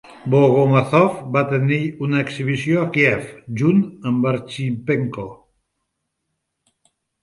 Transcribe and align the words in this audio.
Bogomazov 0.33 1.19
va 1.35 1.43
tenir 1.51 1.77
una 2.07 2.23
exhibició 2.25 2.81
a 2.85 2.87
Kiev, 2.97 3.29
junt 3.63 3.87
amb 4.15 4.29
Archipenko. 4.35 5.31